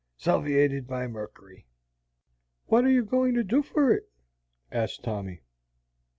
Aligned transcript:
Salviated 0.17 0.87
by 0.87 1.05
merkery." 1.05 1.65
"What 2.65 2.83
are 2.85 2.89
you 2.89 3.05
goin' 3.05 3.35
to 3.35 3.43
do 3.43 3.61
for 3.61 3.91
it?" 3.93 4.09
asked 4.71 5.03
Tommy. 5.03 5.41